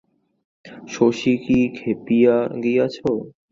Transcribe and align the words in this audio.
শশী 0.87 1.33
কি 1.43 1.59
খেপিয়া 1.77 2.35
গিয়াছে? 2.63 3.01